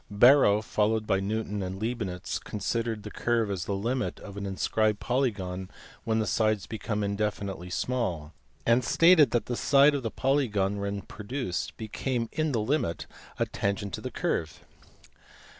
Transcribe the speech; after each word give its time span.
Barrow, 0.09 0.63
followed 0.63 1.05
by 1.05 1.19
Newton 1.19 1.61
and 1.61 1.79
Leibnitz, 1.79 2.39
considered 2.39 3.05
a 3.05 3.11
curve 3.11 3.51
as 3.51 3.65
the 3.65 3.75
limit 3.75 4.19
of 4.21 4.35
an 4.35 4.47
inscribed 4.47 4.99
polygon 4.99 5.69
when 6.05 6.17
the 6.17 6.25
sides 6.25 6.65
become 6.65 7.03
indefinitely 7.03 7.69
small, 7.69 8.33
and 8.65 8.83
stated 8.83 9.29
that 9.29 9.47
a 9.47 9.55
side 9.55 9.93
of 9.93 10.01
the 10.01 10.09
polygon 10.09 10.79
when 10.79 11.03
produced 11.03 11.77
became 11.77 12.29
in 12.31 12.51
the 12.51 12.61
limit 12.61 13.05
a 13.37 13.45
tangent 13.45 13.93
to 13.93 14.01
the 14.01 14.09
curve. 14.09 14.61